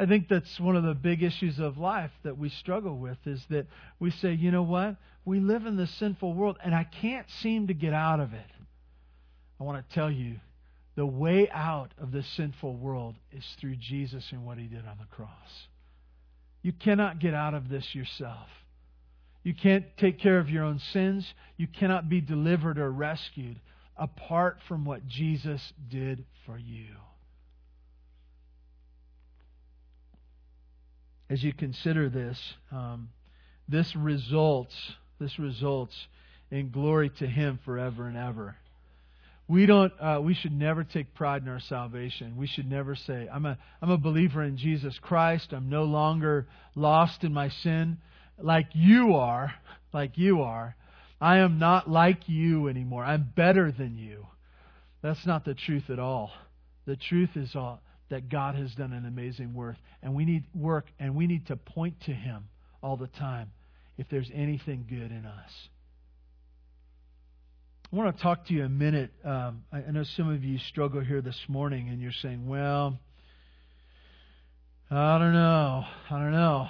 [0.00, 3.44] I think that's one of the big issues of life that we struggle with is
[3.50, 3.66] that
[3.98, 4.96] we say, you know what?
[5.26, 8.46] We live in this sinful world and I can't seem to get out of it.
[9.60, 10.36] I want to tell you
[10.96, 14.96] the way out of this sinful world is through Jesus and what he did on
[14.98, 15.28] the cross.
[16.62, 18.48] You cannot get out of this yourself.
[19.42, 21.30] You can't take care of your own sins.
[21.58, 23.60] You cannot be delivered or rescued
[23.98, 26.86] apart from what Jesus did for you.
[31.30, 32.38] As you consider this,
[32.72, 33.08] um,
[33.68, 34.74] this results
[35.20, 35.94] this results
[36.50, 38.56] in glory to Him forever and ever.
[39.46, 39.92] We don't.
[40.00, 42.36] Uh, we should never take pride in our salvation.
[42.36, 45.52] We should never say, "I'm a I'm a believer in Jesus Christ.
[45.52, 47.98] I'm no longer lost in my sin,
[48.38, 49.52] like you are,
[49.92, 50.74] like you are.
[51.20, 53.04] I am not like you anymore.
[53.04, 54.26] I'm better than you."
[55.02, 56.30] That's not the truth at all.
[56.86, 60.86] The truth is all that God has done an amazing work, and we need work,
[60.98, 62.48] and we need to point to Him
[62.82, 63.50] all the time
[63.98, 65.50] if there's anything good in us.
[67.92, 69.10] I want to talk to you a minute.
[69.24, 72.98] Um, I, I know some of you struggle here this morning, and you're saying, "Well,
[74.90, 76.68] I don't know, I don't know."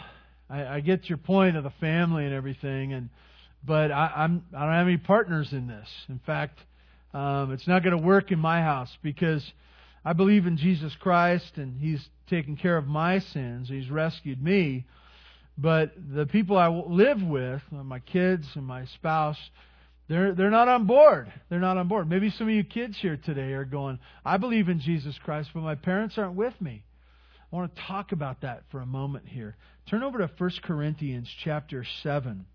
[0.49, 3.11] I, I get your point of the family and everything, and
[3.65, 5.89] but I, I'm I don't have any partners in this.
[6.09, 6.59] In fact,
[7.15, 9.45] um, it's not going to work in my house because
[10.05, 13.69] I believe in Jesus Christ and He's taken care of my sins.
[13.69, 14.87] He's rescued me.
[15.59, 19.39] But the people I live with, uh, my kids and my spouse,
[20.09, 21.31] they're they're not on board.
[21.51, 22.09] They're not on board.
[22.09, 25.61] Maybe some of you kids here today are going, I believe in Jesus Christ, but
[25.63, 26.83] my parents aren't with me.
[27.53, 29.57] I want to talk about that for a moment here.
[29.89, 32.47] Turn over to 1 Corinthians chapter 7.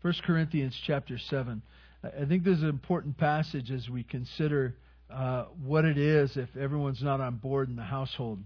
[0.00, 1.62] 1 Corinthians chapter 7.
[2.04, 4.76] I think this is an important passage as we consider
[5.10, 8.38] uh, what it is if everyone's not on board in the household.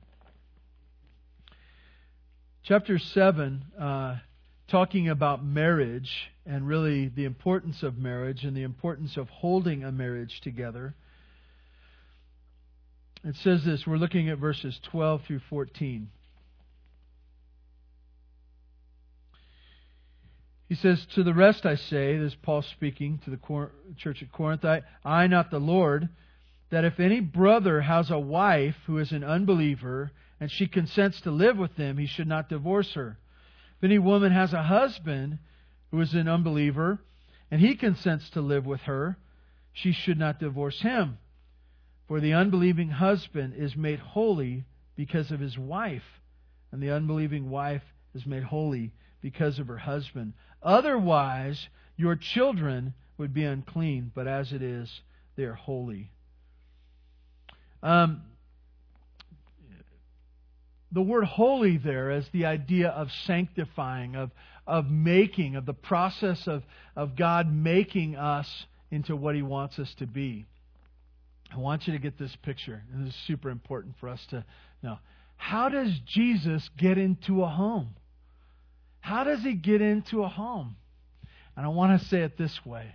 [2.63, 4.17] Chapter 7, uh,
[4.69, 9.93] talking about marriage and really the importance of marriage and the importance of holding a
[9.93, 10.95] marriage together.
[13.23, 16.09] It says this, we're looking at verses 12 through 14.
[20.73, 24.33] He says, To the rest I say, this is Paul speaking to the church at
[24.33, 26.09] Corinth, I, I, not the Lord,
[26.71, 31.31] that if any brother has a wife who is an unbeliever, and she consents to
[31.31, 33.19] live with him, he should not divorce her.
[33.77, 35.41] If any woman has a husband
[35.91, 37.01] who is an unbeliever,
[37.51, 39.19] and he consents to live with her,
[39.75, 41.19] she should not divorce him.
[42.09, 44.65] For the unbelieving husband is made holy
[44.97, 46.23] because of his wife,
[46.71, 50.33] and the unbelieving wife is made holy because of her husband.
[50.63, 55.01] Otherwise, your children would be unclean, but as it is,
[55.37, 56.11] they are holy.
[57.83, 58.23] Um,
[60.93, 64.31] the word holy there is the idea of sanctifying, of,
[64.67, 66.63] of making, of the process of,
[66.95, 70.47] of God making us into what He wants us to be.
[71.53, 72.83] I want you to get this picture.
[72.93, 74.45] And this is super important for us to
[74.83, 74.99] know.
[75.37, 77.95] How does Jesus get into a home?
[79.03, 80.77] How does he get into a home?
[81.57, 82.95] And I want to say it this way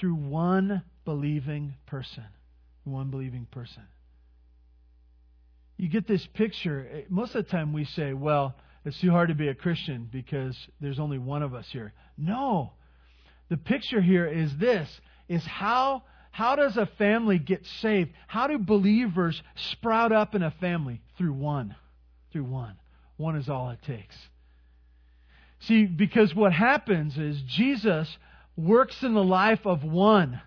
[0.00, 2.24] through one believing person.
[2.82, 3.84] One believing person.
[5.76, 7.04] You get this picture.
[7.08, 8.54] Most of the time we say, well,
[8.84, 11.92] it's too hard to be a Christian because there's only one of us here.
[12.16, 12.72] No.
[13.48, 14.88] The picture here is this
[15.28, 18.12] is how how does a family get saved?
[18.26, 21.00] How do believers sprout up in a family?
[21.16, 21.76] Through one.
[22.32, 22.74] Through one.
[23.16, 24.16] One is all it takes.
[25.66, 28.18] See, because what happens is Jesus
[28.56, 30.40] works in the life of one.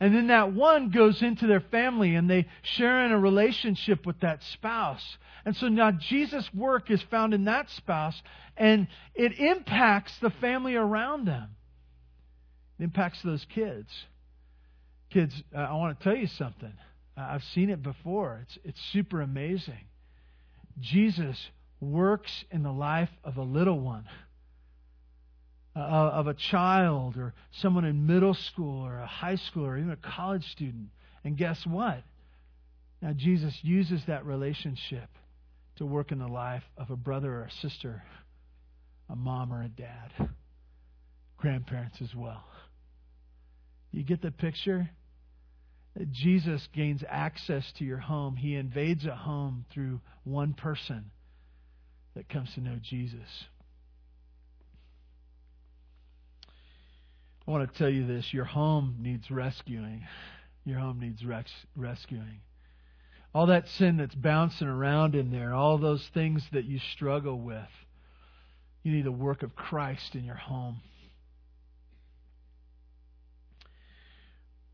[0.00, 4.20] And then that one goes into their family and they share in a relationship with
[4.20, 5.18] that spouse.
[5.44, 8.20] And so now Jesus' work is found in that spouse
[8.56, 11.56] and it impacts the family around them.
[12.78, 13.88] It impacts those kids.
[15.10, 16.72] Kids, uh, I want to tell you something.
[17.16, 18.40] I've seen it before.
[18.42, 19.86] It's, it's super amazing.
[20.80, 24.04] Jesus works in the life of a little one
[25.76, 29.90] uh, of a child or someone in middle school or a high school or even
[29.90, 30.88] a college student.
[31.24, 32.02] And guess what?
[33.02, 35.08] Now, Jesus uses that relationship
[35.76, 38.02] to work in the life of a brother or a sister,
[39.10, 40.30] a mom or a dad,
[41.36, 42.44] grandparents as well.
[43.90, 44.90] You get the picture?
[46.10, 48.36] Jesus gains access to your home.
[48.36, 51.10] He invades a home through one person
[52.16, 53.44] that comes to know Jesus.
[57.46, 60.06] I want to tell you this your home needs rescuing.
[60.64, 61.44] Your home needs res-
[61.76, 62.40] rescuing.
[63.34, 67.68] All that sin that's bouncing around in there, all those things that you struggle with,
[68.82, 70.80] you need the work of Christ in your home.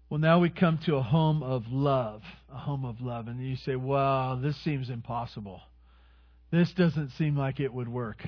[0.08, 2.22] Well, now we come to a home of love,
[2.52, 3.28] a home of love.
[3.28, 5.60] And you say, well, this seems impossible.
[6.50, 8.26] This doesn't seem like it would work.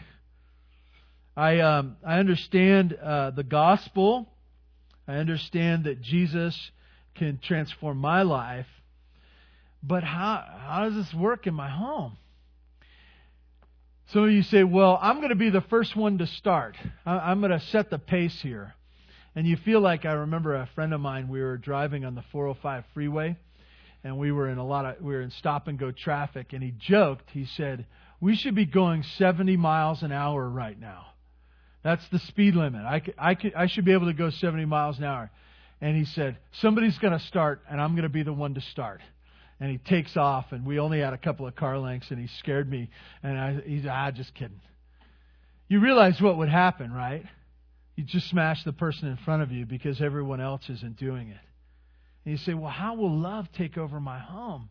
[1.36, 4.31] I, um, I understand uh, the gospel
[5.12, 6.70] I understand that Jesus
[7.16, 8.66] can transform my life.
[9.82, 12.16] But how, how does this work in my home?
[14.12, 16.76] Some of you say, well, I'm going to be the first one to start.
[17.04, 18.74] I'm going to set the pace here.
[19.34, 22.24] And you feel like I remember a friend of mine, we were driving on the
[22.32, 23.36] 405 freeway,
[24.04, 26.62] and we were in a lot of, we were in stop and go traffic, and
[26.62, 27.86] he joked, he said,
[28.20, 31.11] we should be going 70 miles an hour right now.
[31.82, 32.82] That's the speed limit.
[32.84, 35.30] I, I, I should be able to go 70 miles an hour.
[35.80, 38.60] and he said, Somebody's going to start, and I'm going to be the one to
[38.60, 39.00] start.
[39.58, 42.26] And he takes off, and we only had a couple of car lengths, and he
[42.38, 42.90] scared me.
[43.22, 44.60] And I, he's, ah, just kidding.
[45.68, 47.24] You realize what would happen, right?
[47.96, 51.40] You just smash the person in front of you because everyone else isn't doing it.
[52.24, 54.68] And you say, Well, how will love take over my home?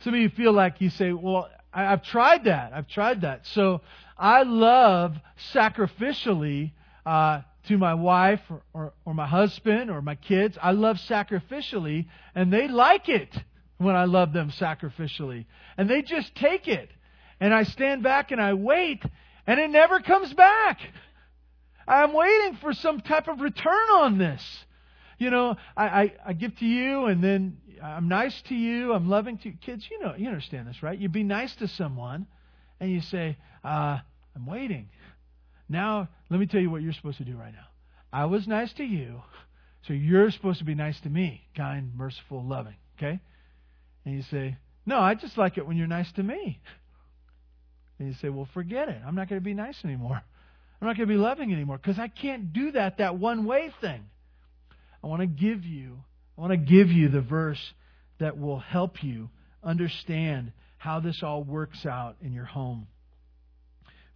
[0.00, 2.72] Some of you feel like you say, Well, I've tried that.
[2.72, 3.46] I've tried that.
[3.48, 3.82] So
[4.16, 5.16] I love
[5.52, 6.72] sacrificially
[7.04, 10.56] uh, to my wife or, or, or my husband or my kids.
[10.60, 13.34] I love sacrificially, and they like it
[13.76, 15.46] when I love them sacrificially.
[15.76, 16.90] And they just take it.
[17.40, 19.02] And I stand back and I wait,
[19.46, 20.80] and it never comes back.
[21.86, 24.42] I'm waiting for some type of return on this.
[25.18, 28.92] You know, I, I, I give to you, and then I'm nice to you.
[28.92, 29.54] I'm loving to you.
[29.60, 30.98] Kids, you know, you understand this, right?
[30.98, 32.26] You'd be nice to someone,
[32.80, 33.98] and you say, uh,
[34.34, 34.88] I'm waiting.
[35.68, 37.66] Now, let me tell you what you're supposed to do right now.
[38.12, 39.22] I was nice to you,
[39.86, 42.76] so you're supposed to be nice to me, kind, merciful, loving.
[42.96, 43.20] Okay?
[44.04, 44.56] And you say,
[44.86, 46.60] No, I just like it when you're nice to me.
[47.98, 49.00] And you say, Well, forget it.
[49.06, 50.22] I'm not going to be nice anymore.
[50.80, 53.70] I'm not going to be loving anymore because I can't do that, that one way
[53.80, 54.04] thing.
[55.02, 55.98] I want to give you,
[56.38, 57.60] I want to give you the verse
[58.20, 59.28] that will help you
[59.62, 62.86] understand how this all works out in your home.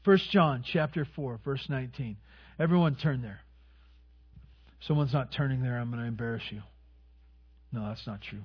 [0.05, 2.17] 1 John chapter 4, verse 19.
[2.61, 3.41] Everyone turn there.
[4.81, 6.63] If someone's not turning there, I'm going to embarrass you.
[7.73, 8.43] No, that's not true.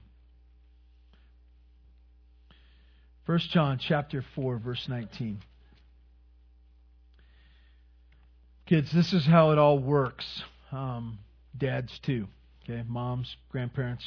[3.28, 5.40] 1 John chapter 4, verse 19.
[8.66, 10.26] Kids, this is how it all works.
[10.72, 11.20] Um,
[11.56, 12.28] dads, too.
[12.70, 14.04] Okay, moms, grandparents.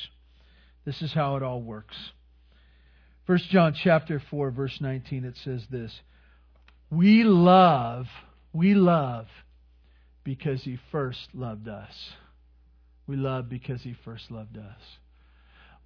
[0.85, 1.97] This is how it all works.
[3.25, 6.01] 1 John chapter 4, verse 19, it says this
[6.91, 8.07] we love,
[8.53, 9.29] we love
[10.25, 11.95] because he first loved us.
[13.07, 14.81] We love because he first loved us.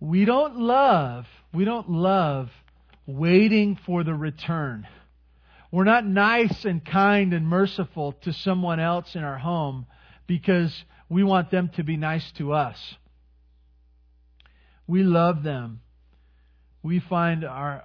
[0.00, 2.50] We don't love, we don't love
[3.06, 4.88] waiting for the return.
[5.70, 9.86] We're not nice and kind and merciful to someone else in our home
[10.26, 10.84] because
[11.14, 12.76] we want them to be nice to us.
[14.88, 15.80] We love them.
[16.82, 17.84] We find our,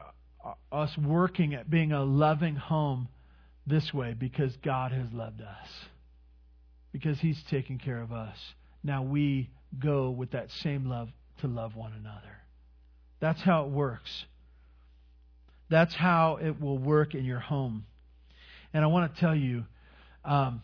[0.72, 3.08] us working at being a loving home
[3.68, 5.68] this way because God has loved us,
[6.92, 8.36] because He's taken care of us.
[8.84, 11.10] Now we go with that same love
[11.42, 12.36] to love one another.
[13.20, 14.26] That's how it works.
[15.70, 17.86] That's how it will work in your home.
[18.74, 19.66] And I want to tell you,
[20.26, 20.64] um,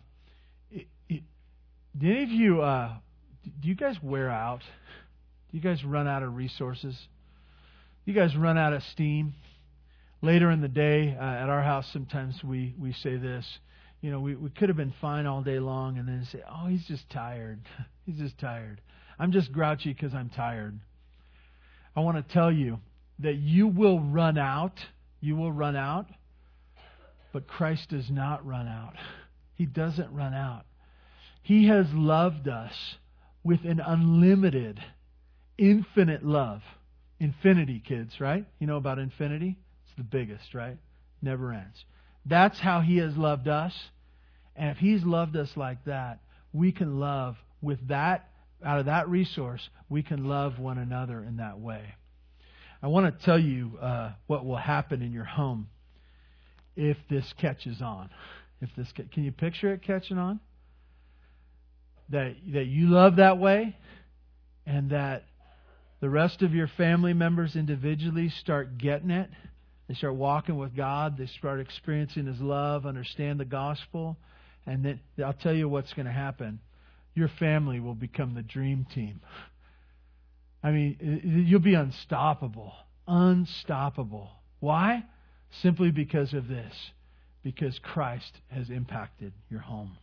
[1.98, 2.92] do any of you, uh,
[3.60, 4.60] do you guys wear out?
[5.50, 6.94] Do you guys run out of resources?
[8.04, 9.34] Do you guys run out of steam?
[10.22, 13.46] later in the day uh, at our house, sometimes we, we say this.
[14.00, 16.66] You know, we, we could have been fine all day long and then say, oh,
[16.66, 17.60] he's just tired.
[18.06, 18.80] he's just tired.
[19.18, 20.78] I'm just grouchy because I'm tired.
[21.94, 22.78] I want to tell you
[23.20, 24.74] that you will run out.
[25.20, 26.06] You will run out.
[27.32, 28.94] But Christ does not run out.
[29.54, 30.64] He doesn't run out.
[31.46, 32.96] He has loved us
[33.44, 34.82] with an unlimited,
[35.56, 36.60] infinite love.
[37.20, 38.44] Infinity, kids, right?
[38.58, 39.56] You know about infinity?
[39.84, 40.76] It's the biggest, right?
[41.22, 41.84] Never ends.
[42.24, 43.72] That's how He has loved us.
[44.56, 46.18] And if He's loved us like that,
[46.52, 48.28] we can love with that,
[48.64, 51.94] out of that resource, we can love one another in that way.
[52.82, 55.68] I want to tell you uh, what will happen in your home
[56.74, 58.10] if this catches on.
[58.60, 60.40] If this can you picture it catching on?
[62.10, 63.76] That that you love that way,
[64.64, 65.24] and that
[66.00, 69.30] the rest of your family members individually start getting it
[69.88, 71.16] they start walking with God.
[71.16, 74.16] They start experiencing His love, understand the gospel.
[74.66, 76.60] And then I'll tell you what's going to happen.
[77.14, 79.20] Your family will become the dream team.
[80.62, 82.72] I mean, you'll be unstoppable.
[83.06, 84.30] Unstoppable.
[84.58, 85.04] Why?
[85.62, 86.74] Simply because of this.
[87.44, 89.96] Because Christ has impacted your home.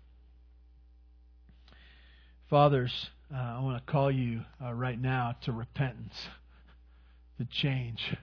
[2.53, 6.13] Fathers, uh, I want to call you uh, right now to repentance,
[7.39, 8.15] to change.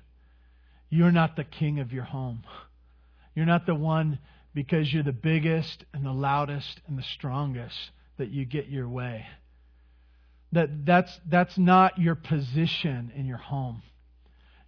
[0.88, 2.44] You're not the king of your home.
[3.34, 4.20] You're not the one
[4.54, 7.74] because you're the biggest and the loudest and the strongest
[8.18, 9.26] that you get your way.
[10.52, 13.82] That that's that's not your position in your home.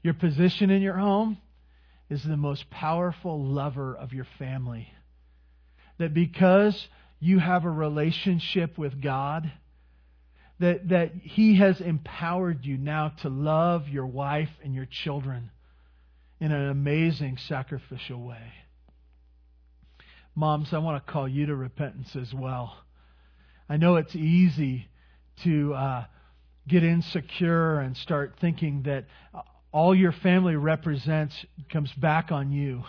[0.03, 1.39] Your position in your home
[2.11, 4.93] is the most powerful lover of your family.
[5.99, 6.89] That because
[7.23, 9.51] you have a relationship with God,
[10.59, 15.53] that, that He has empowered you now to love your wife and your children
[16.41, 18.53] in an amazing sacrificial way.
[20.35, 22.77] Moms, I want to call you to repentance as well.
[23.69, 24.89] I know it's easy
[25.45, 26.05] to uh,
[26.67, 29.05] get insecure and start thinking that
[29.71, 31.37] all your family represents
[31.71, 32.83] comes back on you.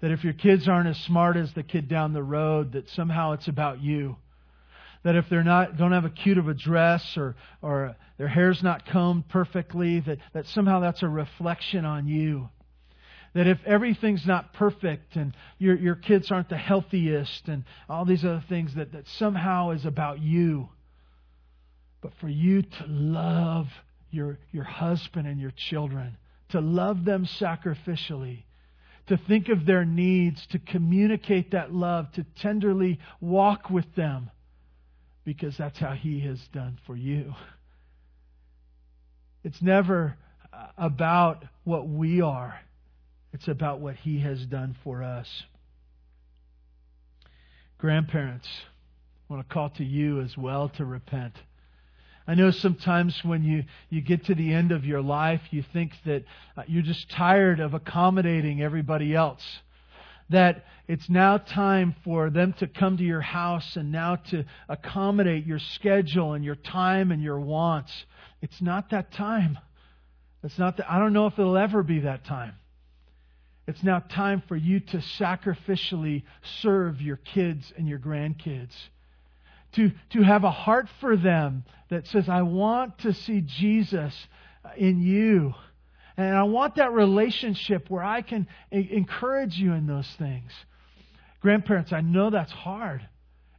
[0.00, 3.32] That if your kids aren't as smart as the kid down the road, that somehow
[3.32, 4.16] it's about you.
[5.04, 8.62] That if they're not don't have a cute of a dress or or their hair's
[8.62, 12.48] not combed perfectly, that, that somehow that's a reflection on you.
[13.34, 18.24] That if everything's not perfect and your your kids aren't the healthiest and all these
[18.24, 20.68] other things, that, that somehow is about you.
[22.00, 23.66] But for you to love
[24.10, 26.16] your, your husband and your children,
[26.50, 28.44] to love them sacrificially,
[29.08, 34.30] to think of their needs, to communicate that love, to tenderly walk with them,
[35.24, 37.34] because that's how He has done for you.
[39.44, 40.16] It's never
[40.76, 42.60] about what we are,
[43.32, 45.26] it's about what He has done for us.
[47.78, 48.48] Grandparents,
[49.28, 51.34] I want to call to you as well to repent.
[52.28, 55.92] I know sometimes when you, you get to the end of your life, you think
[56.04, 56.24] that
[56.58, 59.42] uh, you're just tired of accommodating everybody else.
[60.28, 65.46] That it's now time for them to come to your house and now to accommodate
[65.46, 67.92] your schedule and your time and your wants.
[68.42, 69.58] It's not that time.
[70.44, 72.56] It's not that, I don't know if it'll ever be that time.
[73.66, 76.24] It's now time for you to sacrificially
[76.60, 78.74] serve your kids and your grandkids
[79.72, 84.14] to, to have a heart for them that says, I want to see Jesus
[84.76, 85.54] in you.
[86.16, 90.50] And I want that relationship where I can encourage you in those things.
[91.40, 93.06] Grandparents, I know that's hard.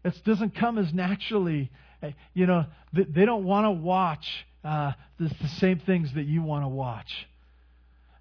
[0.03, 1.71] It doesn't come as naturally.
[2.01, 6.41] Eh, you know, they don't want to watch uh, the, the same things that you
[6.43, 7.27] want to watch.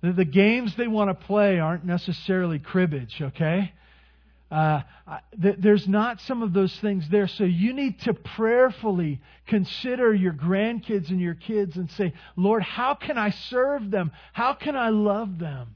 [0.03, 3.73] The, the games they want to play aren't necessarily cribbage, okay?
[4.51, 4.81] Uh,
[5.41, 7.29] th- there's not some of those things there.
[7.29, 12.95] So you need to prayerfully consider your grandkids and your kids and say, Lord, how
[12.95, 14.11] can I serve them?
[14.33, 15.75] How can I love them?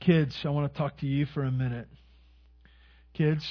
[0.00, 1.88] Kids, I want to talk to you for a minute.
[3.14, 3.44] Kids,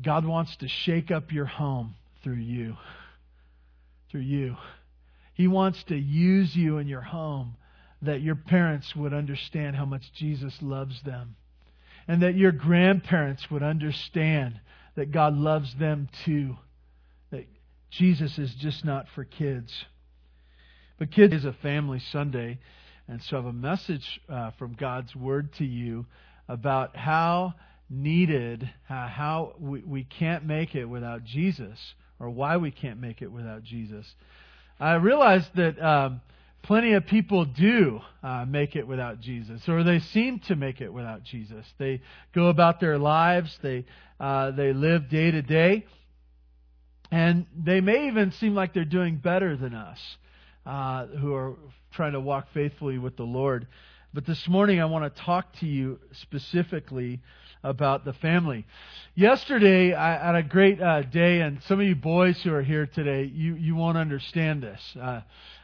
[0.00, 2.76] God wants to shake up your home through you.
[4.10, 4.56] Through you.
[5.34, 7.56] He wants to use you in your home
[8.02, 11.36] that your parents would understand how much Jesus loves them.
[12.08, 14.60] And that your grandparents would understand
[14.96, 16.56] that God loves them too.
[17.30, 17.46] That
[17.90, 19.84] Jesus is just not for kids.
[20.98, 22.58] But kids is a family Sunday.
[23.06, 26.06] And so I have a message uh, from God's Word to you
[26.48, 27.54] about how
[27.88, 33.22] needed, uh, how we, we can't make it without Jesus, or why we can't make
[33.22, 34.12] it without Jesus.
[34.80, 36.20] I realized that um,
[36.62, 40.92] plenty of people do uh, make it without Jesus, or they seem to make it
[40.92, 41.66] without Jesus.
[41.78, 42.00] They
[42.34, 43.84] go about their lives, they
[44.20, 45.84] uh, they live day to day,
[47.10, 49.98] and they may even seem like they're doing better than us,
[50.64, 51.56] uh, who are
[51.92, 53.66] trying to walk faithfully with the Lord.
[54.14, 57.20] But this morning, I want to talk to you specifically
[57.64, 58.66] about the family.
[59.14, 62.86] Yesterday, I had a great uh, day, and some of you boys who are here
[62.86, 64.80] today, you, you won't understand this.
[65.00, 65.20] Uh,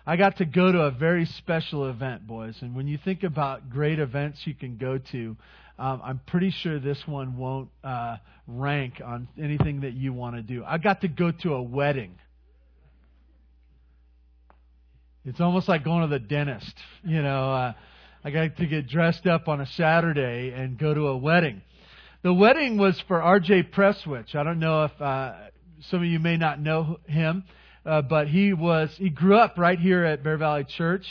[0.09, 2.57] I got to go to a very special event, boys.
[2.63, 5.37] And when you think about great events you can go to,
[5.79, 10.41] um, I'm pretty sure this one won't uh, rank on anything that you want to
[10.41, 10.65] do.
[10.67, 12.15] I got to go to a wedding.
[15.27, 16.75] It's almost like going to the dentist.
[17.05, 17.73] You know, uh,
[18.25, 21.61] I got to get dressed up on a Saturday and go to a wedding.
[22.23, 23.65] The wedding was for R.J.
[23.65, 24.35] Presswich.
[24.35, 25.35] I don't know if uh,
[25.91, 27.45] some of you may not know him,
[27.89, 31.07] uh, but he was he grew up right here at Bear Valley Church.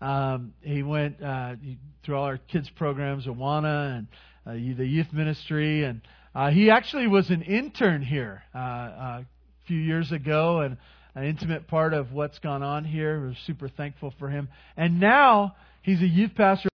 [0.00, 1.56] Um, he went uh,
[2.02, 4.06] through all our kids programs, Awana and
[4.46, 6.00] uh, the youth ministry, and
[6.34, 9.26] uh, he actually was an intern here uh, uh, a
[9.66, 10.78] few years ago, and
[11.14, 13.20] an intimate part of what's gone on here.
[13.20, 16.62] We're super thankful for him, and now he's a youth pastor.